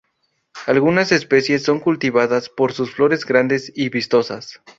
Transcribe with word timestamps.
Algunas 0.65 1.11
especies 1.11 1.61
son 1.61 1.79
cultivadas 1.79 2.49
por 2.49 2.73
sus 2.73 2.89
flores 2.89 3.23
grandes 3.23 3.71
y 3.75 3.89
vistosas. 3.89 4.63